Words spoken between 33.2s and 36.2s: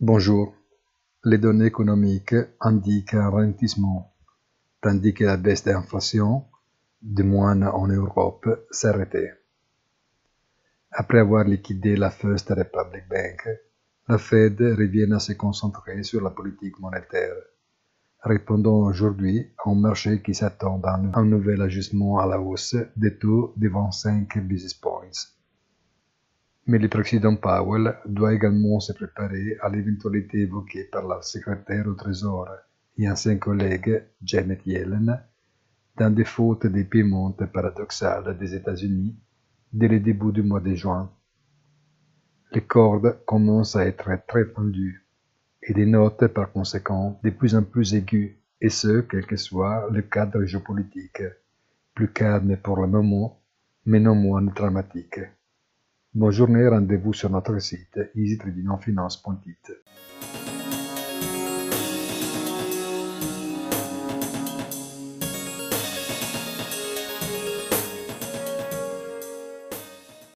collègue Janet Yellen d'un